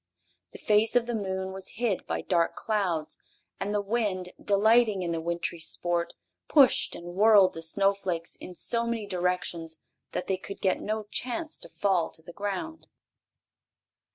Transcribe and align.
The 0.51 0.57
face 0.57 0.95
of 0.95 1.05
the 1.05 1.13
moon 1.13 1.51
was 1.53 1.73
hid 1.77 2.07
by 2.07 2.21
dark 2.21 2.55
clouds, 2.55 3.19
and 3.59 3.71
the 3.71 3.83
wind, 3.83 4.29
delighting 4.43 5.03
in 5.03 5.11
the 5.11 5.21
wintry 5.21 5.59
sport, 5.59 6.15
pushed 6.47 6.95
and 6.95 7.13
whirled 7.13 7.53
the 7.53 7.61
snowflakes 7.61 8.33
in 8.37 8.55
so 8.55 8.87
many 8.87 9.05
directions 9.05 9.77
that 10.13 10.25
they 10.25 10.37
could 10.37 10.59
get 10.59 10.79
no 10.79 11.03
chance 11.03 11.59
to 11.59 11.69
fall 11.69 12.09
to 12.13 12.23
the 12.23 12.33
ground. 12.33 12.87